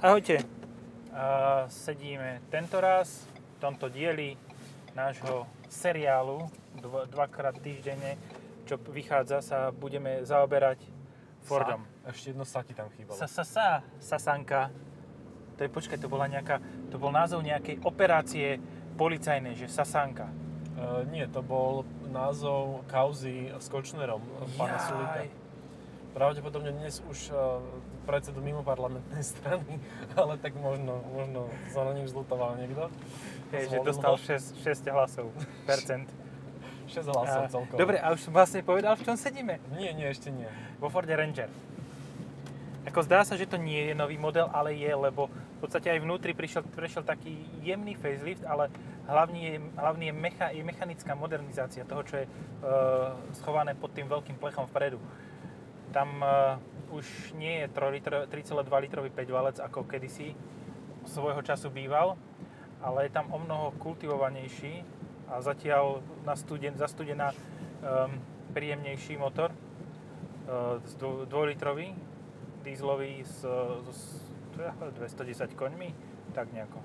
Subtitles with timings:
[0.00, 0.40] Ahojte.
[1.12, 4.32] Uh, sedíme tento raz v tomto dieli
[4.96, 6.48] nášho seriálu
[6.80, 8.16] dv- dvakrát týždenne,
[8.64, 10.80] čo vychádza, sa budeme zaoberať
[11.44, 11.84] Fordom.
[11.84, 12.16] Sa.
[12.16, 13.12] Ešte jedno sa ti tam chýbalo.
[13.12, 14.72] Sa, sa, sa, Sasanka.
[15.60, 18.56] To je, počkaj, to bola nejaká, to bol názov nejakej operácie
[18.96, 20.32] policajnej, že Sasanka.
[20.80, 24.24] Uh, nie, to bol názov kauzy s Kočnerom,
[24.56, 25.28] pána Sulika.
[26.16, 27.60] Pravdepodobne dnes už uh,
[28.10, 29.78] predsedu mimo parlamentnej strany,
[30.18, 31.46] ale tak možno, možno
[31.78, 32.90] na ním zlutoval niekto.
[33.54, 35.30] Je, že dostal 6, 6 hlasov,
[35.62, 36.10] percent.
[36.90, 37.78] 6 hlasov A- celkovo.
[37.78, 39.62] Dobre, a už som vlastne povedal, v čom sedíme.
[39.78, 40.50] Nie, nie, ešte nie.
[40.82, 41.46] Vo Forde Ranger.
[42.90, 46.02] Ako zdá sa, že to nie je nový model, ale je, lebo v podstate aj
[46.02, 48.72] vnútri prišiel, prešiel taký jemný facelift, ale
[49.06, 52.30] hlavný je, hlavný je, mecha, je mechanická modernizácia toho, čo je e,
[53.38, 54.98] schované pod tým veľkým plechom vpredu.
[55.92, 56.56] Tam e,
[56.90, 60.34] už nie je 3 litro- 3,2 litrový 5 valec ako kedysi
[61.06, 62.18] svojho času býval,
[62.82, 64.84] ale je tam o mnoho kultivovanejší
[65.30, 68.18] a zatiaľ na studen, zastudená um,
[68.52, 70.82] príjemnejší motor uh,
[71.30, 71.94] 2-litrový,
[72.66, 73.46] dízlový s,
[73.88, 74.00] s
[74.58, 75.94] 210 koňmi,
[76.34, 76.82] tak nejako.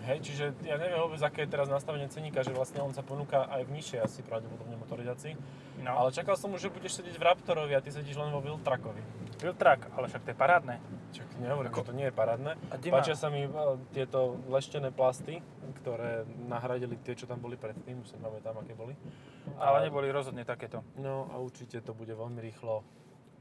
[0.00, 3.44] Hej, čiže ja neviem vôbec, aké je teraz nastavenie ceníka, že vlastne on sa ponúka
[3.52, 5.36] aj v nižšej asi pravdepodobne motorizácii.
[5.84, 8.40] No, Ale čakal som už, že budeš sedieť v Raptorovi a ty sedíš len vo
[8.40, 9.19] Viltrakovi.
[9.42, 10.76] Viltrak, ale však to je parádne.
[11.10, 12.52] Čak nehovorím, Ako- že to nie je parádne.
[12.68, 13.50] A má- Páčia sa mi e,
[13.90, 15.40] tieto leštené plasty,
[15.76, 18.94] ktoré nahradili tie, čo tam boli predtým, už sa nepamätám, aké boli.
[19.56, 22.84] Ale neboli rozhodne takéto No a určite to bude veľmi rýchlo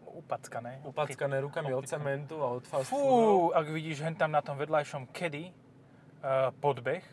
[0.10, 0.82] upackané.
[0.84, 2.02] upackané rukami od optickom.
[2.02, 5.54] cementu a od fast Fú, ak vidíš hen tam na tom vedľajšom kedy
[6.20, 7.04] uh, podbeh,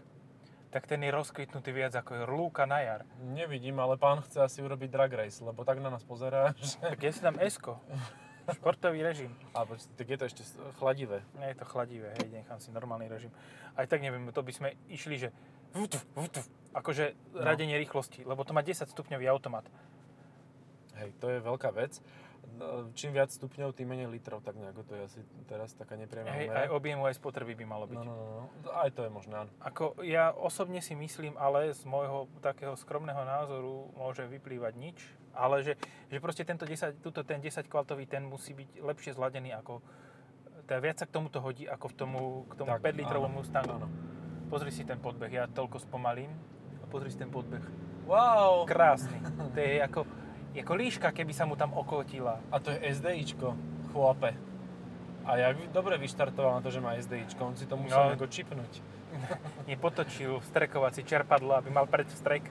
[0.68, 3.00] tak ten je rozkvitnutý viac ako je lúka na jar.
[3.22, 6.76] Nevidím, ale pán chce asi urobiť drag race, lebo tak na nás pozerá, že...
[6.78, 7.76] Tak je si tam esko.
[8.46, 9.34] Športový režim.
[9.54, 10.42] A tak je to ešte
[10.78, 11.22] chladivé.
[11.40, 13.30] Nie je to chladivé, hej, nechám si normálny režim.
[13.74, 15.28] Aj tak neviem, to by sme išli, že
[15.74, 17.42] vutf, vutf, akože No.
[17.42, 19.66] radenie rýchlosti, lebo to má 10 stupňový automat.
[20.96, 22.00] Hej, to je veľká vec.
[22.56, 26.32] No, Čím viac stupňov, tým menej litrov, tak nejako to je asi teraz taká nepriama
[26.32, 27.98] Hej, aj objemu, aj spotreby by malo byť.
[28.00, 28.34] No, no, no,
[28.64, 28.70] no.
[28.72, 29.44] Aj to je možné.
[29.60, 34.98] Ako ja osobne si myslím, ale z môjho takého skromného názoru môže vyplývať nič,
[35.36, 35.76] ale že,
[36.08, 39.84] že proste tento 10, tuto ten 10 kvaltový ten musí byť lepšie zladený ako
[40.66, 43.38] teda viac sa k tomuto hodí ako v tomu, k tomu Tak, 5 litrovom áno,
[43.38, 43.72] Mustangu.
[43.78, 43.88] áno.
[44.50, 46.34] Pozri si ten podbeh, ja toľko spomalím
[46.82, 47.62] a pozri si ten podbeh.
[48.10, 48.66] Wow!
[48.66, 49.18] Krásny.
[49.38, 50.02] To je ako,
[50.62, 52.40] ako líška, keby sa mu tam okotila.
[52.48, 53.52] A to je SDIčko,
[53.92, 54.30] chlope.
[55.26, 58.02] A jak dobre vyštartoval na to, že má SDIčko, on si to musel No.
[58.04, 58.08] no.
[58.14, 58.72] nejako čipnúť.
[59.70, 62.46] Nepotočil strekovací čerpadlo, aby mal predstrek.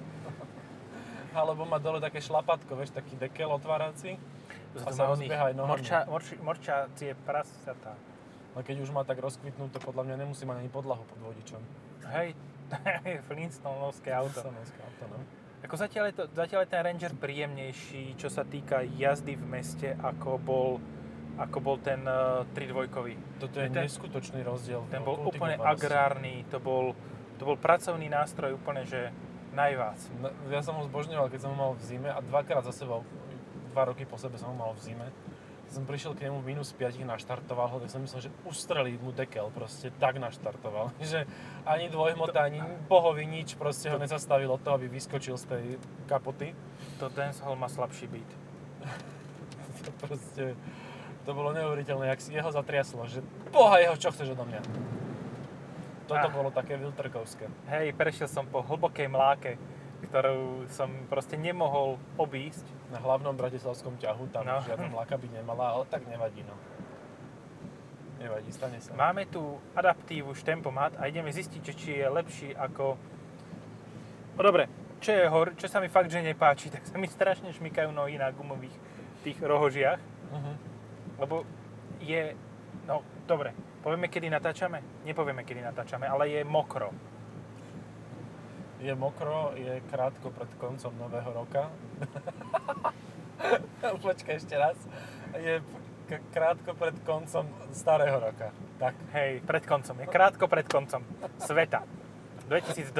[1.36, 4.16] Alebo má dole také šlapatko, vieš, taký dekel otvárací.
[4.76, 5.72] To A sa rozbieha aj nohami.
[5.80, 7.96] Morča, morči, morčacie prasatá.
[8.56, 11.60] Ale keď už má tak rozkvitnuté, podľa mňa nemusí mať ani podlahu pod vodičom.
[12.12, 12.36] Hej,
[12.72, 12.76] to
[13.28, 14.40] Flintstonovské auto.
[14.48, 15.20] Slovenské auto, no.
[15.66, 19.98] Ako zatiaľ je, to, zatiaľ je ten Ranger príjemnejší, čo sa týka jazdy v meste,
[19.98, 20.70] ako bol,
[21.42, 23.42] ako bol ten uh, 3.2.
[23.42, 24.86] Toto je Ten- neskutočný rozdiel.
[24.94, 26.94] Ten v bol úplne agrárny, to bol,
[27.42, 29.10] to bol pracovný nástroj úplne, že
[29.58, 29.98] najvác.
[30.22, 33.02] No, Ja som ho zbožňoval, keď som ho mal v zime a dvakrát za sebou,
[33.74, 35.10] dva roky po sebe som ho mal v zime.
[35.70, 39.12] Som prišiel k nemu v minus 5, naštartoval ho, tak som myslel, že ustrelí mu
[39.12, 40.94] dekel, proste tak naštartoval.
[41.02, 41.26] že
[41.66, 45.64] ani dvojhmota, ani pohovy, nič, proste ho nezastavil od toho, aby vyskočil z tej
[46.06, 46.54] kapoty.
[47.02, 48.32] To dancehall má slabší beat.
[49.86, 50.58] To proste,
[51.28, 53.22] to bolo neuveriteľné, jak si jeho zatriaslo, že
[53.54, 54.62] boha jeho, čo chceš odo mňa.
[56.06, 56.34] Toto Ah.
[56.34, 57.46] bolo také viltrkovské.
[57.70, 59.58] Hej, prešiel som po hlbokej mláke,
[60.10, 62.66] ktorú som proste nemohol obísť.
[62.86, 64.62] Na hlavnom bratislavskom ťahu tam No.
[64.62, 66.54] žiadna mlaka byť nemala, ale tak nevadí, no.
[68.16, 68.94] Nevadí, stane sa.
[68.94, 69.42] Máme tu
[69.74, 72.96] adaptívu Štempomat a ideme zistiť, či je lepší ako...
[74.36, 74.70] No dobre,
[75.00, 78.16] čo je hor, čo sa mi fakt, že nepáči, tak sa mi strašne šmykajú nohy
[78.16, 78.74] na gumových
[79.22, 80.58] tých rohožiach, Uh-huh.
[81.22, 81.46] lebo
[82.02, 82.34] je...
[82.84, 84.82] No, dobre, povieme, kedy natáčame?
[85.06, 86.90] Nepovieme, kedy natáčame, ale je mokro.
[88.86, 91.74] Je mokro, je krátko pred koncom nového roka.
[94.06, 94.78] Počkaj ešte raz.
[95.34, 95.58] Je
[96.06, 98.54] k- krátko pred koncom starého roka.
[98.78, 98.94] Tak.
[99.12, 101.02] Hej, pred koncom, je krátko pred koncom
[101.40, 101.82] sveta.
[102.46, 102.94] 2012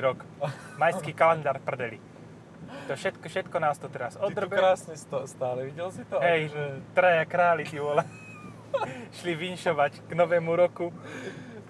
[0.00, 0.26] rok.
[0.74, 2.02] Majský kalendár prdeli.
[2.84, 4.52] To všetko, všetko nás to teraz Ty tu odrbe.
[4.52, 6.18] krásne sto- stále, videl si to?
[6.18, 8.02] Hej, Akože, traja králi, ty vole.
[9.14, 10.90] Šli vinšovať k novému roku.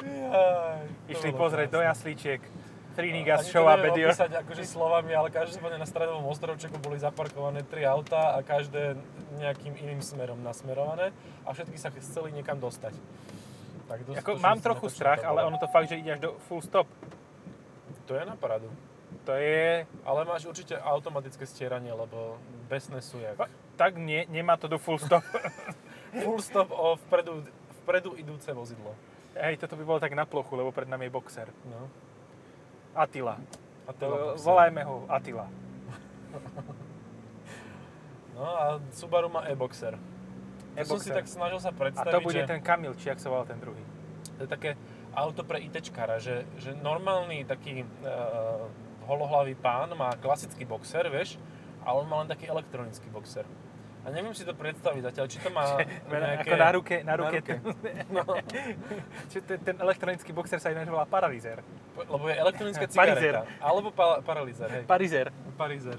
[0.00, 1.90] jaj, Išli pozrieť do krásne.
[1.92, 2.40] jaslíčiek.
[2.40, 2.57] Trinigas
[2.98, 4.10] Ani to Show a Bedio.
[4.10, 8.98] opísať akože slovami, ale každopádne na Stradovom ostrovčeku boli zaparkované tri autá a každé
[9.38, 11.14] nejakým iným smerom nasmerované
[11.46, 12.98] a všetky sa chceli niekam dostať.
[13.86, 16.30] Tak to, Ako, to, mám trochu strach, ale ono to fakt, že ide až do
[16.50, 16.90] full stop.
[18.10, 18.68] To je na paradu.
[19.24, 19.86] To je...
[20.04, 22.36] Ale máš určite automatické stieranie, lebo
[22.68, 23.36] besné sú jak.
[23.78, 25.24] Tak nie, nemá to do full stop.
[26.08, 27.44] Full stop o vpredu,
[27.84, 28.96] vpredu idúce vozidlo.
[29.36, 31.52] Hej, toto by bolo tak na plochu, lebo pred nami je boxer.
[31.68, 31.84] No.
[32.98, 33.38] Attila.
[33.86, 34.44] A To, boxer.
[34.44, 35.46] volajme ho Attila.
[38.34, 38.64] No a
[38.94, 39.98] Subaru má e-boxer.
[40.78, 41.14] To som si E-boxer.
[41.18, 43.58] tak snažil sa A predstaviť, to bude že ten Kamil, či jak sa volal ten
[43.58, 43.82] druhý.
[44.38, 44.78] to je také
[45.10, 48.70] auto pre ITčkára, že, že normálny taký uh,
[49.10, 51.34] holohlavý pán má klasický boxer, vieš,
[51.82, 53.42] a on má len taký elektronický boxer.
[53.98, 55.76] A neviem si to predstaviť zatiaľ, či to má
[56.08, 56.48] nejaké...
[56.48, 57.38] Ako na ruke, na ruke.
[57.38, 57.54] ruke.
[57.58, 58.22] Ten, No,
[59.48, 61.60] ten, ten elektronický boxer sa ináč volá Paralizer.
[61.98, 63.34] lebo je elektronická Parizer.
[63.34, 63.42] cigareta.
[63.58, 64.84] Alebo pa, paralizer, hej.
[64.86, 65.28] Parizer.
[65.54, 65.98] Parizer.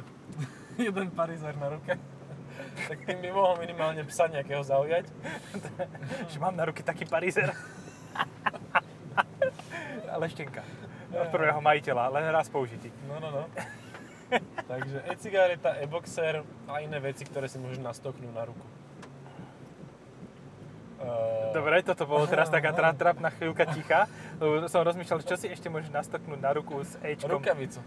[0.79, 1.93] Jeden parizer na ruke.
[2.87, 5.05] tak tým by mohol minimálne psa nejakého zaujať.
[6.31, 7.51] Že mám na ruke taký Parizer.
[10.09, 10.63] Leštenka.
[11.09, 12.91] Od prvého majiteľa, len raz použitý.
[13.07, 13.43] No, no, no.
[14.69, 18.65] Takže e-cigareta, e-boxer a iné veci, ktoré si môžeš nastoknúť na ruku.
[20.99, 24.05] Uh, Dobre, toto bolo teraz taká tra, trapná chvíľka ticha,
[24.67, 27.39] som rozmýšľal, čo si ešte môžeš nastoknúť na ruku s Ečkom.
[27.39, 27.79] Rukavicu.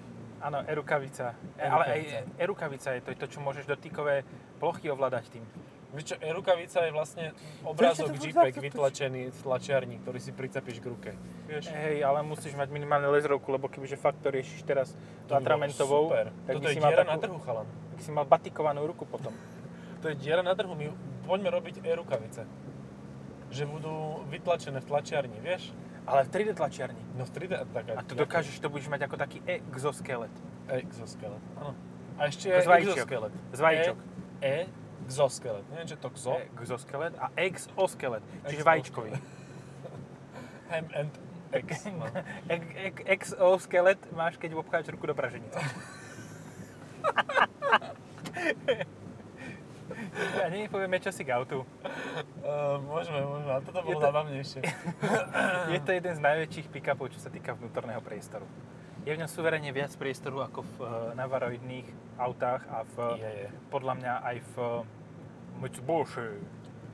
[0.43, 1.39] Áno, e-rukavica.
[1.55, 1.71] E, E-rukavica.
[1.71, 2.01] ale aj
[2.41, 4.27] e-rukavica je to, to, čo môžeš dotykové
[4.59, 5.45] plochy ovládať tým.
[5.93, 7.25] Vieš čo, e-rukavica je vlastne
[7.69, 11.11] obrázok JPEG vytlačený z tlačiarní, ktorý si pricapíš k ruke.
[11.45, 11.69] Vieš?
[11.69, 14.97] Hej, ale musíš mať minimálne laserovku, lebo kebyže fakt to riešiš teraz
[15.29, 16.33] To atramentovou, Super.
[16.49, 17.67] tak Toto by je si mal takú, na trhu, chalan.
[17.93, 19.37] tak si mal batikovanú ruku potom.
[20.01, 20.73] To je diera na trhu.
[20.73, 20.89] My
[21.29, 22.49] poďme robiť e-rukavice.
[23.53, 25.77] Že budú vytlačené v tlačiarni, vieš?
[26.09, 27.05] Ale v 3D tlačiarni.
[27.21, 28.01] No v 3D taká...
[28.01, 30.33] A to dokážeš, to budeš mať ako taký exoskelet.
[30.73, 31.77] Exoskelet, áno.
[32.17, 33.35] A ešte je exoskelet.
[33.53, 33.97] Z vajíčok.
[34.41, 34.82] E, e
[35.13, 35.65] exoskelet.
[35.69, 36.41] Neviem, čo to xo.
[36.57, 39.13] Exoskelet a exoskelet, čiže vajíčkový.
[40.73, 41.13] Hem and
[41.53, 41.69] ex.
[41.85, 42.09] No.
[42.49, 45.61] Ex- ex- Exoskelet máš, keď obcháš ruku do praženice.
[50.13, 51.65] A nie povieme čo si k autu.
[52.41, 54.61] Uh, môžeme, môžeme, ale toto bolo to- zábavnejšie.
[55.69, 58.45] Je to jeden z najväčších pick-upov, čo sa týka vnútorného priestoru.
[59.03, 63.49] Je v ňom suverene viac priestoru ako v eh, navaroidných autách a v, Je, je.
[63.69, 64.55] podľa mňa aj v
[65.63, 66.29] Mitsubishi.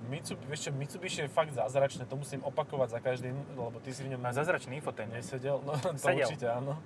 [0.09, 4.21] Mitsubishi, Mitsubishi je fakt zázračné, to musím opakovať za každým, lebo ty si v ňom
[4.21, 5.09] Má zázračný infoten.
[5.13, 5.61] nesedel.
[5.65, 6.25] No, to Sedel.
[6.25, 6.77] určite áno.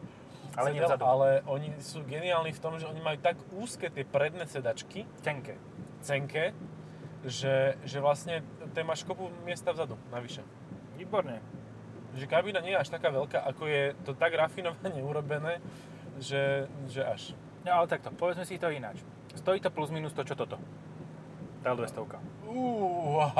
[0.54, 1.04] Ale Sedel, vzadu.
[1.06, 5.54] ale oni sú geniálni v tom, že oni majú tak úzke tie predné sedačky, Tenké.
[6.02, 6.50] cenké,
[7.22, 8.42] že, že vlastne
[8.74, 10.42] ty máš kopu miesta vzadu, navyše.
[10.98, 11.38] Výborne.
[12.18, 15.62] Že kabína nie je až taká veľká, ako je to tak rafinovane urobené,
[16.18, 17.22] že, že až.
[17.64, 18.98] No ale takto, povedzme si to ináč.
[19.38, 20.58] Stojí to plus minus to, čo toto.
[21.62, 22.18] Tá L200.
[22.50, 23.30] Uúúá.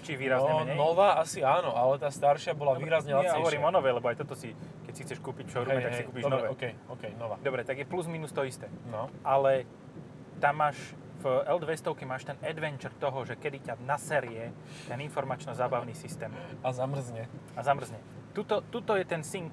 [0.00, 0.76] Či výrazne no, menej?
[0.80, 3.40] nová asi áno, ale tá staršia bola výrazne Nie, lacnejšia.
[3.40, 4.56] hovorím o novej, lebo aj toto si,
[4.88, 6.48] keď si chceš kúpiť v showroome, tak si kúpiš dobre, nové.
[6.50, 7.36] OK, OK, nová.
[7.44, 8.72] Dobre, tak je plus minus to isté.
[8.88, 9.68] No, Ale
[10.40, 14.52] tam máš, v L200 máš ten adventure toho, že kedy ťa naserie
[14.88, 16.32] ten informačno-zábavný systém
[16.64, 17.28] a zamrzne.
[17.56, 18.00] a zamrzne.
[18.32, 19.52] Tuto, tuto je ten Sync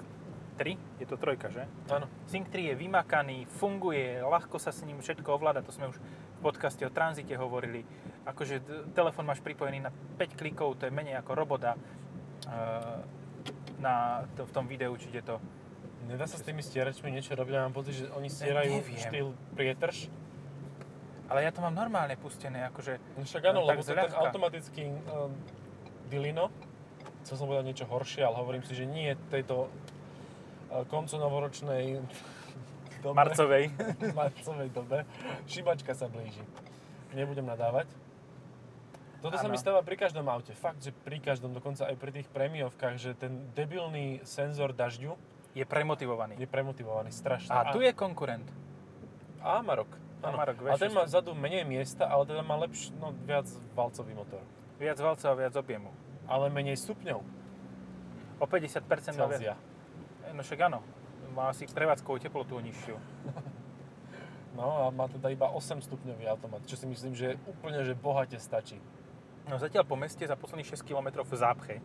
[0.60, 1.64] 3, je to trojka, že?
[1.88, 2.12] Áno.
[2.28, 5.98] Sync 3 je vymakaný, funguje, ľahko sa s ním všetko ovláda, to sme už
[6.42, 7.86] podcaste o tranzite hovorili.
[8.26, 8.60] Akože
[8.98, 11.78] telefón máš pripojený na 5 klikov, to je menej ako robota.
[12.50, 13.06] Uh,
[13.82, 15.36] na, to, v tom videu, či je to...
[16.06, 18.98] Nedá sa s tými stieračmi niečo robiť, ja mám pocit, že oni stierajú neviem.
[18.98, 20.10] štýl prietrž.
[21.30, 22.98] Ale ja to mám normálne pustené, akože...
[23.18, 24.18] No však áno, No, tak lebo to zľahka.
[24.20, 25.32] automatický um,
[26.12, 26.51] Dilino.
[27.24, 32.01] Chcel som povedať niečo horšie, ale hovorím si, že nie tejto uh, koncu novoročnej
[33.01, 33.63] dobe, Marcovej.
[34.13, 34.98] marcovej dobe.
[35.46, 36.41] Šibačka sa blíži.
[37.12, 37.89] Nebudem nadávať.
[39.22, 39.53] Toto sa Áno.
[39.53, 40.50] mi stáva pri každom aute.
[40.51, 45.13] Fakt, že pri každom, dokonca aj pri tých prémiovkách, že ten debilný senzor dažďu
[45.53, 46.38] Je premotivovaný.
[46.38, 47.53] je premotivovaný strašne.
[47.53, 48.46] A tu je konkurent.
[49.41, 49.89] Amarok.
[50.22, 50.98] Amarok A ten V6.
[50.98, 54.41] má vzadu menej miesta, ale teda má lepš, no, viac valcový motor.
[54.77, 55.89] Viac valcov a viac objemu.
[56.25, 57.22] Ale menej stupňov
[58.41, 58.81] O 50%
[59.22, 59.38] má viac.
[59.38, 59.53] Celzia.
[60.34, 60.81] No však áno.
[61.32, 62.98] Má asi prevádzkovú teplotu nižšiu.
[64.52, 68.36] No a má teda iba 8 stupňový automat, čo si myslím, že úplne, že bohate
[68.36, 68.76] stačí.
[69.48, 71.76] No zatiaľ po meste za posledných 6 km v zápche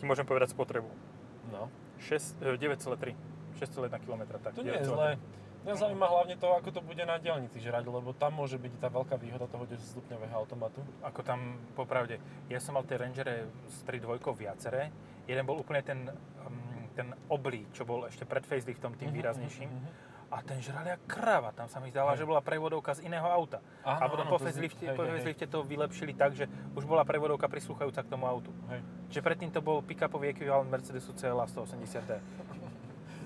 [0.00, 0.88] ti môžem povedať spotrebu.
[1.52, 1.68] No.
[2.00, 3.12] 6, e, 9,3.
[3.60, 4.40] 6,1 km.
[4.40, 4.88] Tak, To nie je 9,3.
[4.88, 5.08] zlé.
[5.60, 8.88] Mňa zaujíma hlavne to, ako to bude na diaľnici žrať, lebo tam môže byť tá
[8.88, 10.80] veľká výhoda toho 10 stupňového automatu.
[11.04, 12.16] Ako tam, popravde,
[12.48, 14.88] ja som mal tie Rangere s 3.2 viaceré.
[15.28, 19.70] Jeden bol úplne ten, um, ten oblí, čo bol ešte pred faceliftom tým výraznejším.
[19.70, 19.90] Mhm,
[20.30, 21.50] A ten žral jak krava.
[21.50, 23.58] Tam sa mi zdala, že bola prevodovka z iného auta.
[23.82, 26.46] Áno, a potom áno, po to facelifte, po hej, to vylepšili tak, že
[26.78, 28.54] už bola prevodovka prislúchajúca k tomu autu.
[28.70, 28.80] Hej.
[29.10, 32.22] Že predtým to bol pick-upový ekvivalent Mercedesu CLA 180D.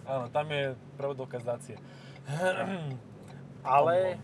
[0.08, 1.76] Áno, tam je prevodovka z Dacie.
[3.64, 4.20] Ale,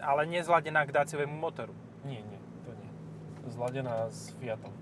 [0.00, 1.76] ale nezladená k Daciovému motoru.
[2.00, 2.90] Nie, nie, to nie.
[3.52, 4.72] Zladená s Fiatom.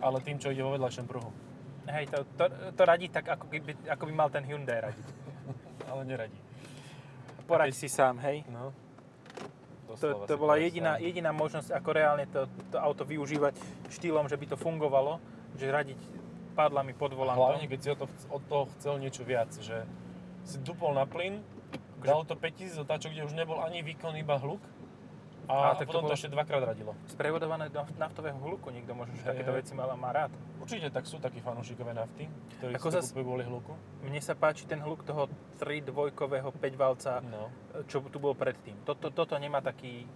[0.00, 1.28] Ale tým, čo ide vo vedľajšom pruhu.
[1.90, 2.44] Hej, to, to,
[2.78, 3.58] to radí tak, ako by,
[3.90, 5.06] ako by mal ten Hyundai radiť.
[5.90, 6.38] Ale neradí.
[7.46, 8.46] Poraď si sám, hej.
[8.46, 8.70] No.
[9.90, 11.04] To, Doslova to bola jediná, sám.
[11.04, 13.58] jediná možnosť, ako reálne to, to auto využívať
[13.92, 15.20] štýlom, že by to fungovalo,
[15.58, 16.00] že radiť
[16.54, 17.60] padlami pod volantom.
[17.60, 19.84] Hlavne, keď si od toho, od toho chcel niečo viac, že
[20.46, 21.44] si dupol na plyn,
[22.02, 24.60] dal to 5000 otáčok, kde už nebol ani výkon, iba hluk.
[25.52, 26.96] A, a tak to potom to, bolo- ešte dvakrát radilo.
[27.06, 30.32] Sprevodované do naftového hluku, niekto možno, že takéto veci má, má rád.
[30.56, 32.24] Určite tak sú takí fanúšikové nafty,
[32.56, 33.72] ktorí Ako si to zas- kúpujú kvôli hluku.
[34.00, 35.28] Mne sa páči ten hluk toho
[35.58, 37.52] 3 dvojkového 5 valca, No.
[37.84, 38.80] čo tu bol predtým.
[38.82, 40.08] Toto, toto nemá taký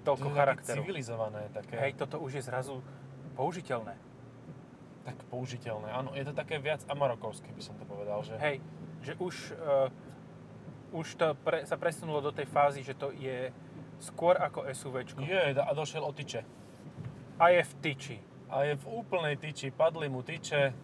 [0.00, 0.76] To toľko také charakteru.
[0.80, 2.80] civilizované, také Hej, toto už je zrazu
[3.34, 4.00] použiteľné.
[5.02, 5.88] tak použiteľné.
[5.90, 8.60] Áno, je to také viac amarokovské, by som to povedal, že Hej,
[9.00, 9.88] že už, uh,
[10.92, 13.48] už to pre, sa presunulo do tej fázy, že to je
[14.00, 15.20] skôr ako SUVčko.
[15.20, 16.42] je a došiel o tyče.
[17.40, 18.16] A je v tyči.
[18.50, 20.74] A je v úplnej tyči, padli mu tyče.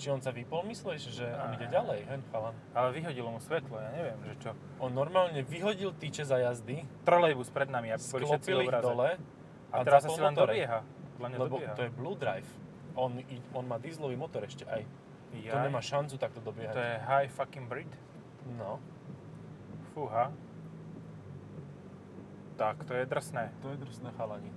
[0.00, 2.56] Či on sa vypol, myslíš, že on ide ďalej, hen chalan?
[2.72, 4.50] Ale vyhodilo mu svetlo, ja neviem, že čo.
[4.80, 9.20] On normálne vyhodil tyče za jazdy, Trolejbus pred nami, aby boli všetci ich dole
[9.68, 10.80] A teraz zapol asi len dobieha.
[11.20, 11.76] Lebo dobieha.
[11.76, 12.48] to je Blue Drive.
[12.96, 13.12] On,
[13.52, 14.88] on má dieselový motor ešte aj.
[15.30, 16.74] To Jaj, nemá šancu takto dobiehať.
[16.74, 17.92] to je high fucking breed.
[18.56, 18.80] No,
[19.94, 20.32] Fúha.
[22.60, 23.48] Tak, to je drsné.
[23.64, 24.52] to je drsné chalani.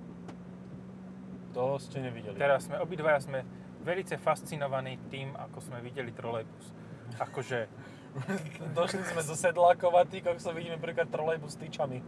[1.55, 2.36] To ste nevideli.
[2.36, 3.48] Teraz sme, obidvaja sme
[3.79, 6.75] velice fascinovaní tým, ako sme videli trolejbus.
[7.24, 7.72] Akože,
[8.77, 12.03] Došli sme zo sedlákov a ty, sa vidíme prvýkrát trolejbus s tyčami,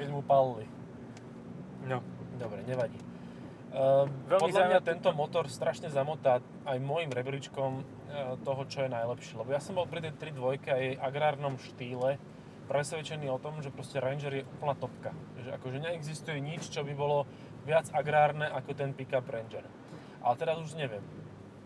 [0.00, 0.64] keď mu palili.
[1.84, 2.00] no,
[2.38, 2.98] Dobre, nevadí.
[3.68, 8.90] Uh, Veľmi podľa mňa tento motor strašne zamotá aj môjim rebríčkom uh, toho, čo je
[8.90, 9.36] najlepšie.
[9.36, 12.16] Lebo ja som bol pri tej 3.2 a jej agrárnom štýle
[12.68, 15.10] presvedčený o tom, že proste Ranger je úplná topka.
[15.38, 17.24] Že akože neexistuje nič, čo by bolo
[17.64, 19.64] viac agrárne ako ten pickup Ranger.
[20.20, 21.00] Ale teraz už neviem.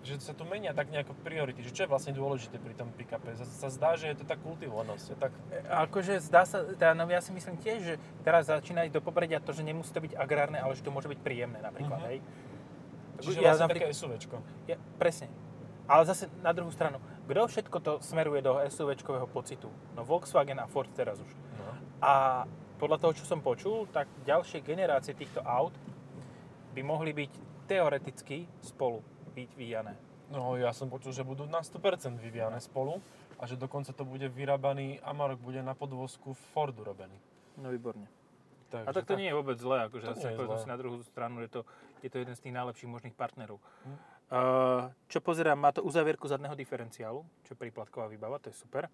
[0.02, 3.34] Že sa tu menia tak nejako priority, že čo je vlastne dôležité pri tom pick-upe.
[3.34, 5.30] Sa, sa zdá, že je to tak kultivovanosť, je tak
[5.62, 9.38] akože zdá sa, teda, no ja si myslím tiež, že teraz začína ísť do popredia
[9.38, 12.06] to, že nemusí to byť agrárne, ale že to môže byť príjemné napríklad, Mhm.
[12.08, 12.18] hej.
[13.22, 14.36] Čiže ja vlastne napríklad- také SUVčko.
[14.66, 15.30] Ja, presne.
[15.86, 19.70] Ale zase na druhú stranu, kto všetko to smeruje do SUVčkového pocitu?
[19.94, 21.30] No Volkswagen a Ford teraz už.
[21.58, 21.72] No.
[22.02, 22.44] A
[22.82, 25.72] podľa toho, čo som počul, tak ďalšie generácie týchto aut
[26.74, 27.32] by mohli byť
[27.70, 29.00] teoreticky spolu
[29.32, 29.94] byť vyvíjané.
[30.32, 32.98] No ja som počul, že budú na 100% vyvíjane spolu
[33.36, 37.16] a že dokonca to bude vyrábaný, Amarok bude na podvozku Fordu robený.
[37.60, 38.08] No výborne.
[38.72, 40.56] Takže A tak to nie je vôbec zlé, akože To zase je zlé.
[40.56, 41.60] si na druhú stranu, že to,
[42.00, 43.60] je to jeden z tých najlepších možných partnerov.
[43.84, 43.98] Hm.
[44.32, 48.88] Uh, čo pozerám, má to uzavierku zadného diferenciálu, čo je príplatková výbava, to je super.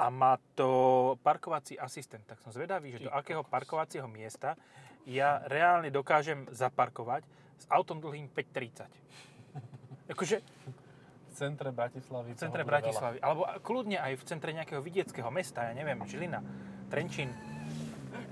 [0.00, 4.56] A má to parkovací asistent, tak som zvedavý, že do akého parkovacieho miesta
[5.04, 7.28] ja reálne dokážem zaparkovať
[7.60, 8.88] s autom dlhým 530.
[10.16, 12.32] Akože V centre Bratislavy.
[12.32, 16.40] v centre Bratislavy, alebo kľudne aj v centre nejakého vidieckého mesta, ja neviem, Žilina,
[16.88, 17.28] Trenčín,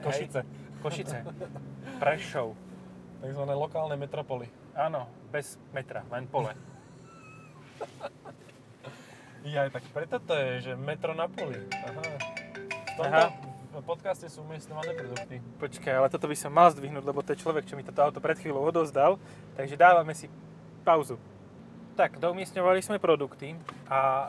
[0.00, 0.40] Košice.
[0.40, 1.16] Hej, Košice,
[2.00, 2.56] Prešov,
[3.20, 4.48] Takzvané lokálne metropoly.
[4.72, 5.04] áno,
[5.34, 6.54] bez metra, len pole.
[9.44, 11.60] Ja tak preto to je, že metro na poli.
[11.68, 12.00] Aha.
[12.64, 13.84] V tomto Aha.
[13.84, 15.36] podcaste sú umiestňované produkty.
[15.60, 18.24] Počkaj, ale toto by som mal zdvihnúť, lebo to je človek, čo mi toto auto
[18.24, 19.20] pred chvíľou odozdal,
[19.52, 20.32] takže dávame si
[20.80, 21.20] pauzu.
[21.92, 23.52] Tak, doumiestňovali sme produkty
[23.84, 24.26] a uh,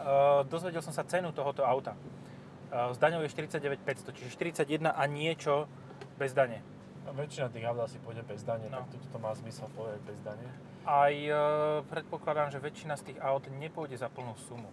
[0.51, 1.95] dozvedel som sa cenu tohoto auta.
[2.67, 4.29] Uh, s daňou je 49 500, čiže
[4.67, 5.71] 41 a niečo
[6.19, 6.59] bez dane.
[7.05, 8.81] Väčšina tých aut asi pôjde bez dane, No.
[8.81, 10.45] tak tu to má zmysel povedať bez dane.
[10.85, 11.37] Aj uh,
[11.85, 14.69] predpokladám, že väčšina z tých aut nepôjde za plnú sumu.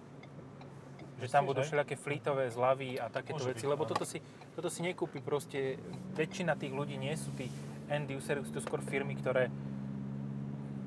[1.22, 4.18] Že tam budú všelijaké flítové zľavy a takéto Môže veci, byť, lebo toto si,
[4.58, 5.78] toto si nekúpi proste,
[6.18, 7.46] väčšina tých ľudí nie sú tí
[7.86, 9.46] end usery, sú to skôr firmy, ktoré,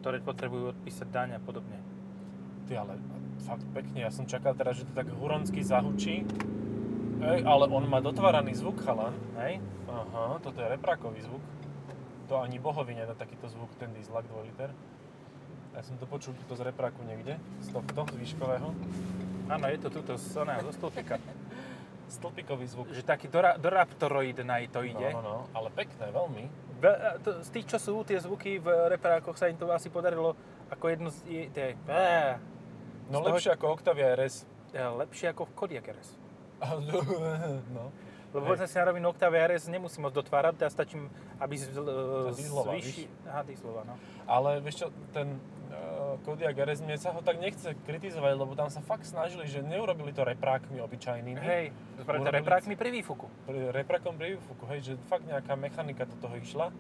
[0.04, 1.80] ktoré potrebujú odpísať daň a podobne.
[2.68, 3.00] Ty ale
[3.48, 6.28] fakt pekne, ja som čakal teraz, že to tak huronsky zahučí.
[7.26, 9.18] Ej, ale on má dotváraný zvuk, chalan.
[9.42, 9.58] Hej?
[9.90, 11.42] Aha, toto je reprákový zvuk.
[12.30, 14.70] To ani bohovi nedá takýto zvuk, ten dieslak 2 liter.
[15.74, 18.70] Ja som to počul tuto z repráku niekde, z tohto, z výškového.
[19.46, 21.20] Áno, je to tuto z oného, zo stĺpika.
[22.16, 22.94] Stĺpikový zvuk.
[22.94, 25.10] že taký dora, doraptoroidnej to ide.
[25.10, 26.44] No, no, no, ale pekné, veľmi.
[26.78, 30.38] Ve- to, z tých, čo sú tie zvuky v reparákoch, sa im to asi podarilo
[30.70, 31.18] ako jedno z...
[31.26, 31.68] je- Tie,
[33.10, 34.46] No lepšie ako Octavia RS.
[34.74, 36.25] lepšie ako Kodiaq RS.
[37.76, 37.92] no.
[38.36, 41.08] Lebo povedzme si na rovinu Octavia RS nemusím moc dotvárať, ja stačím,
[41.40, 43.08] aby z, Tá z, dieslová, zvýši...
[43.32, 43.42] Aha,
[43.88, 43.96] no.
[44.28, 45.40] Ale vieš čo, ten,
[45.72, 49.64] e, Kodiaq RS, mne sa ho tak nechce kritizovať, lebo tam sa fakt snažili, že
[49.64, 51.40] neurobili to reprákmi obyčajnými.
[51.40, 51.72] Hej,
[52.04, 53.26] Urobili- reprákmi pri výfuku.
[53.48, 56.76] Pri reprákom pri výfuku, hej, že fakt nejaká mechanika do toho išla.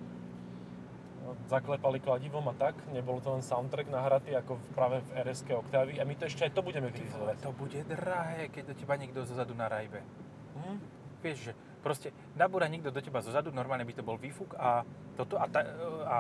[1.46, 6.02] Zaklepali kladivom a tak, nebol to len soundtrack nahratý ako v- práve v RS Octavy
[6.02, 7.38] a my to ešte aj to budeme kritizovať.
[7.38, 10.02] to bude drahé, keď do teba niekto zozadu narajbe.
[10.58, 10.78] Hm?
[11.22, 11.52] Vieš, že
[11.86, 14.82] proste nabúra niekto do teba zozadu, normálne by to bol výfuk a,
[15.14, 15.62] toto, a, ta,
[16.10, 16.18] a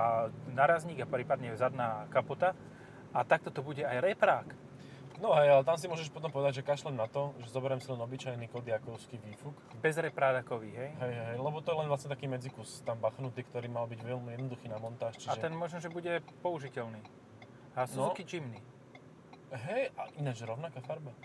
[0.53, 2.53] narazník a prípadne zadná kapota
[3.09, 4.64] a takto to bude aj reprák.
[5.15, 7.87] No hej, ale tam si môžeš potom povedať, že kašlem na to, že zoberiem si
[7.87, 9.55] len obyčajný Kodiakovský výfuk.
[9.79, 10.89] Bez reprádakový, hej?
[10.99, 14.35] Hej, hej, lebo to je len vlastne taký medzikus tam bachnutý, ktorý mal byť veľmi
[14.35, 15.39] jednoduchý na montáž, A čiže...
[15.39, 16.99] ten možno, že bude použiteľný.
[17.75, 18.59] A Suzuki Jimny.
[19.55, 21.15] Hej, a ináč rovnaká farba.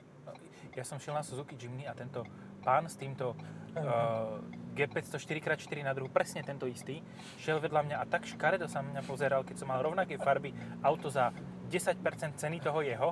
[0.78, 2.22] Ja som šiel na Suzuki Jimny a tento
[2.70, 4.38] pán s týmto uh,
[4.78, 7.02] G500 4x4 na druhu, presne tento istý,
[7.42, 11.10] šiel vedľa mňa a tak škaredo sa mňa pozeral, keď som mal rovnaké farby auto
[11.10, 11.34] za
[11.66, 11.98] 10%
[12.38, 13.10] ceny toho jeho.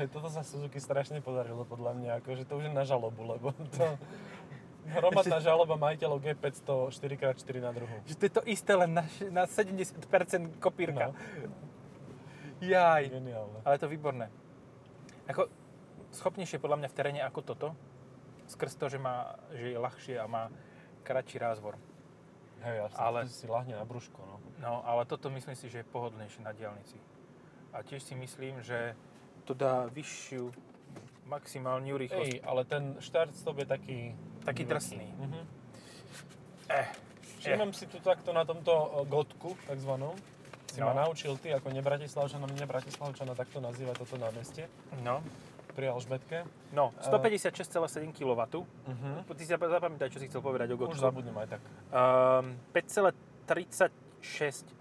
[0.00, 3.52] Hej, toto sa Suzuki strašne podarilo podľa mňa, akože to už je na žalobu, lebo
[3.76, 3.84] to...
[4.80, 8.00] Hromadná žaloba majiteľov G500 4x4 na druhu.
[8.08, 9.92] Že to je to isté, len na, na 70%
[10.56, 11.12] kopírka.
[11.12, 11.14] No.
[12.64, 13.12] Jaj.
[13.12, 13.60] Geniálne.
[13.60, 14.32] Ale to výborné.
[15.28, 15.52] Ako,
[16.12, 17.68] schopnejšie podľa mňa v teréne ako toto,
[18.46, 20.50] skrz to, že, má, že je ľahšie a má
[21.02, 21.78] kratší rázvor.
[22.60, 24.36] Hej, jasne, Ale- si lahne na brúško, no.
[24.60, 27.00] No, ale toto myslím si, že je pohodlnejšie na diálnici.
[27.72, 28.92] A tiež si myslím, že
[29.46, 30.52] to dá vyššiu
[31.24, 32.36] maximálnu rýchlosť.
[32.36, 33.98] Ej, ale ten štart stop je taký...
[34.44, 35.06] Taký drsný.
[35.14, 35.40] Mhm.
[36.68, 36.86] Eh,
[37.40, 40.12] Všimnem si tu takto na tomto o, gotku, takzvanom.
[40.68, 40.86] Si No.
[40.92, 44.70] ma naučil ty, ako nebratislavčana, mne bratislavčana takto nazýva toto námestie
[45.02, 45.18] no,
[45.72, 46.44] pri Alžbetke.
[46.72, 47.76] no, 156,7
[48.12, 48.40] kW.
[48.60, 49.16] Uh-huh.
[49.26, 51.00] Ty si zap- zapamätaj, čo si chcel povedať o Už Gotku.
[51.00, 51.62] zabudnem aj tak.
[51.90, 53.90] Um, 5,36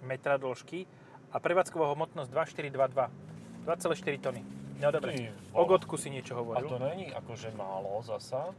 [0.04, 0.86] metra dĺžky
[1.30, 3.10] a prevádzková hmotnosť 2,422.
[3.66, 4.42] 2,4 tony.
[4.80, 5.12] No dobre.
[5.12, 5.68] Ty O.
[5.68, 6.70] Gotku si niečo A hovoril.
[6.70, 8.56] to není akože málo zasa.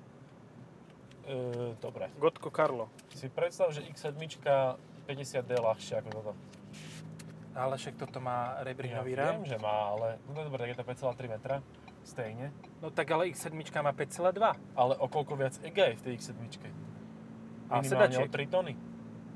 [1.24, 2.12] E, dobre.
[2.20, 2.92] Gotko Karlo.
[3.14, 4.14] Si predstav, že X7
[5.08, 6.32] 50D je ľahšie ako toto.
[7.50, 9.42] Ale však toto má rebrínový ja rám.
[9.42, 11.56] viem, že má, ale no dobre, tak je to 5,3 metra.
[12.04, 12.50] Stejne.
[12.80, 13.52] No tak ale X7
[13.84, 14.34] má 5,2.
[14.76, 16.32] Ale o koľko viac EG je v tej X7?
[17.70, 18.26] A sedačiek.
[18.26, 18.74] o 3 tony.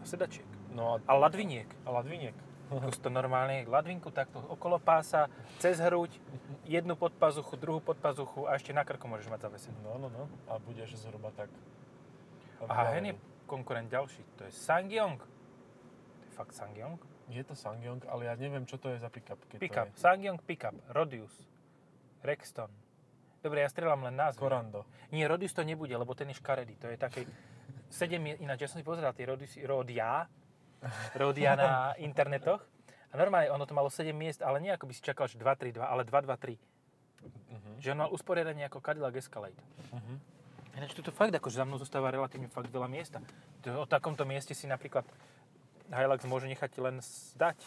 [0.01, 0.49] A sedačiek.
[0.75, 1.69] No a, A ladviniek.
[1.87, 2.35] a ladviniek.
[3.05, 5.29] To normálne, ladvinku takto okolo pása,
[5.61, 6.17] cez hruď,
[6.65, 9.79] jednu podpazuchu, druhú podpazuchu a ešte na krku môžeš mať zavesený.
[9.85, 10.25] No, no, no.
[10.49, 11.53] A budeš zhruba tak...
[12.65, 15.21] A hen je konkurent ďalší, to je Sangyong.
[15.21, 16.97] To je fakt Sangyong?
[17.29, 19.41] Je to Sangyong, ale ja neviem, čo to je za pick-up.
[19.53, 21.33] Keď Pickup, To Sangyong Pickup, Rodius,
[22.25, 22.73] Rexton.
[23.39, 24.41] Dobre, ja strieľam len názvy.
[24.41, 24.89] Corando.
[25.13, 26.81] Nie, Rodius to nebude, lebo ten je škaredý.
[26.81, 27.29] To je taký...
[27.93, 30.27] 7, je- ináč ja som si pozeral tie Rodius, Rodia,
[31.15, 31.71] Rodia na
[32.09, 32.65] internetoch.
[33.13, 35.47] A normálne ono to malo 7 miest, ale nie ako by si čakal, že 2,
[35.47, 36.59] 3, 2, ale 2, 2, 3.
[37.55, 37.71] Mhm.
[37.79, 39.61] Že on mal usporiadanie ako Cadillac Escalade.
[39.93, 40.15] Mhm.
[40.75, 43.23] Ináč toto fakt, akože za mnou zostáva relatívne fakt veľa miesta.
[43.79, 45.07] O takomto mieste si napríklad
[45.87, 47.61] Hilux môže nechať len zdať.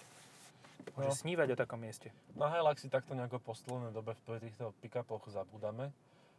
[0.94, 1.20] Môže No.
[1.20, 2.10] snívať o takom mieste.
[2.34, 5.92] Na Hilux si takto nejako poslednej dobe v týchto pick-upoch zabúdame.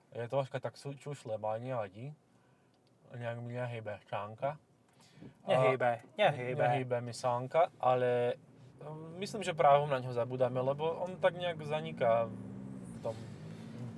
[0.08, 2.16] Je to troška tak sú- čušle, ale nevadí.
[3.10, 4.56] Nejak mi nehýbe šťánka.
[5.44, 6.62] Nehejbe, nehejbe.
[6.62, 8.38] Nehýbe mi sánka, ale
[8.80, 13.16] um, myslím, že právom na ňo zabudáme, lebo on tak nejak zaniká v tom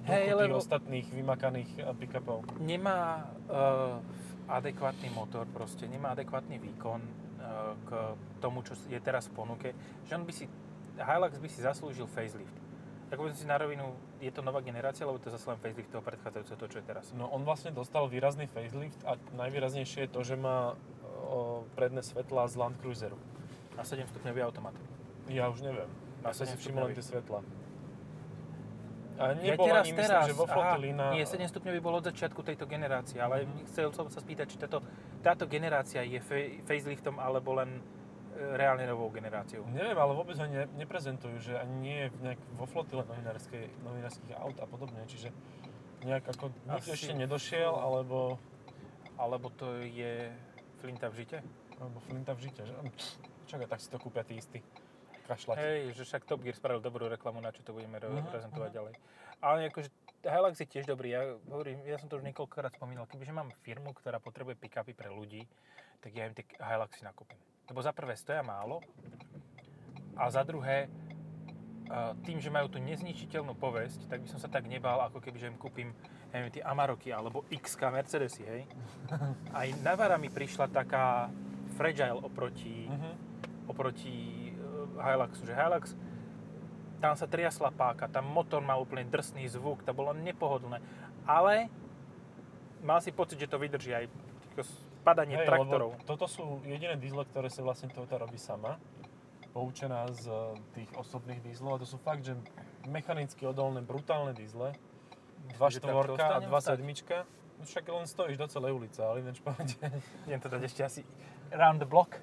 [0.02, 2.48] Hej, lebo- ostatných vymakaných eh, pick-upov.
[2.58, 4.00] Nemá uh,
[4.48, 6.98] adekvátny motor, proste nemá adekvátny výkon
[7.82, 7.90] k
[8.38, 9.68] tomu, čo je teraz v ponuke.
[10.06, 10.44] Že on by si,
[10.96, 12.54] Hilux by si zaslúžil facelift.
[13.08, 15.90] Tak povedzme si na rovinu, je to nová generácia, lebo to je zase len facelift
[15.90, 17.10] toho predchádzajúceho, to čo je teraz.
[17.10, 20.78] No on vlastne dostal výrazný facelift a najvýraznejšie je to, že má
[21.20, 23.18] o, predné svetlá z Land Cruiseru.
[23.74, 24.78] Na 7 stupňový automat.
[25.26, 25.90] Ja už neviem.
[26.22, 27.40] Na Ja som si 7 všimol len tie svetlá.
[29.18, 31.06] A Ja nebol teraz, ani, teraz, myslím, že vo flotili na...
[31.12, 33.66] nie, 7 stupňový bol od začiatku tejto generácie, ale Mhm.
[33.68, 34.80] chcel som sa spýtať, či táto,
[35.20, 37.83] táto generácia je fa- faceliftom alebo len e,
[38.54, 39.64] reálne novou generáciou.
[39.66, 43.68] Neviem, ale vôbec ho ne, neprezentujú, že ani nie je nejak vo flotile novinárskych
[44.35, 45.28] aut a podobne, čiže
[46.00, 48.40] nejak ako nikto ešte nedošiel, alebo,
[49.16, 50.33] Alebo to je
[50.80, 51.44] flinta v žite?
[51.76, 52.72] alebo Flinta v žite, že?
[53.46, 54.61] Čakaj, tak si to kúpia tí istí.
[55.24, 55.56] Kašľať.
[55.56, 58.94] Hej, že však Top Gear spravil dobrú reklamu, na čo to budeme Mhm, prezentovať ďalej.
[59.38, 59.88] Ale akože
[60.20, 63.96] Hilux je tiež dobrý, ja hovorím, ja som to už niekoľkokrát spomínal, kebyže mám firmu,
[63.96, 65.48] ktorá potrebuje pick-upy pre ľudí,
[66.00, 67.40] tak ja im tie Hiluxy nakúpim.
[67.66, 68.85] Lebo za prvé stoja málo
[70.14, 70.90] a za druhé
[71.90, 75.42] a tým, že majú tú nezničiteľnú povesť, tak by som sa tak nebal, ako keby,
[75.42, 75.90] že im kúpim
[76.30, 78.62] neviem, tie Amaroky alebo x Mercedesy, hej.
[79.59, 81.26] Aj Navara mi prišla taká
[81.74, 83.11] fragile oproti Mhm.
[83.66, 84.14] oproti
[84.50, 84.54] e,
[84.98, 85.94] Hiluxu, že Hilux,
[87.00, 90.84] tam sa triasla páka, tam motor mal úplne drsný zvuk, to bolo nepohodlné.
[91.24, 91.72] Ale
[92.84, 94.04] mal si pocit, že to vydrží aj
[95.00, 95.96] padanie Hej, traktorov.
[96.04, 98.76] toto sú jediné diesle, ktoré sa vlastne Toyota robí sama.
[99.50, 100.30] Poučená z
[100.76, 101.80] tých osobných dieslov.
[101.80, 102.38] A to sú fakt, že
[102.86, 104.30] mechanicky odolné, brutálne
[105.72, 106.70] takto štvorka a ostanem dva stať?
[106.78, 107.16] sedmička.
[107.58, 109.74] No však len stojíš do celej ulice, ale ináč pohode.
[110.28, 111.00] Idem to dať ešte asi
[111.50, 112.22] round the block.